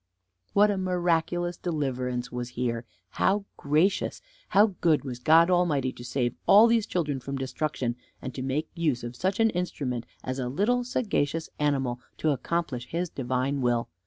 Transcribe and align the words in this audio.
What 0.53 0.71
a 0.71 0.79
miraculous 0.79 1.57
deliverance 1.57 2.31
was 2.31 2.49
here! 2.57 2.85
How 3.11 3.45
gracious! 3.55 4.19
How 4.49 4.73
good 4.81 5.03
was 5.03 5.19
God 5.19 5.51
Almighty 5.51 5.91
to 5.93 6.03
save 6.03 6.33
all 6.47 6.65
these 6.65 6.87
children 6.87 7.19
from 7.19 7.37
destruction, 7.37 7.95
and 8.19 8.33
to 8.33 8.41
make 8.41 8.67
use 8.73 9.03
of 9.03 9.15
such 9.15 9.39
an 9.39 9.51
instrument 9.51 10.07
as 10.23 10.39
a 10.39 10.49
little 10.49 10.83
sagacious 10.83 11.51
animal 11.59 11.99
to 12.17 12.31
accomplish 12.31 12.87
his 12.87 13.11
divine 13.11 13.61
will! 13.61 13.89